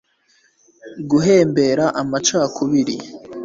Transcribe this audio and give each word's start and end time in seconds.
guhembera 1.09 1.85
amacakubiri 2.01 2.95